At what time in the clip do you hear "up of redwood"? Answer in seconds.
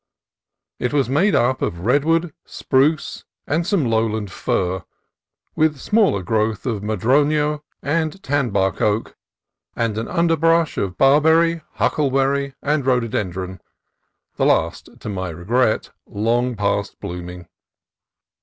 1.35-2.33